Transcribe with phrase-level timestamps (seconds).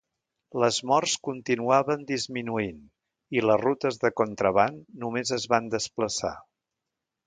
[0.61, 2.81] Les morts continuaven disminuint,
[3.39, 6.39] i les rutes de contraban només es van desplaçar.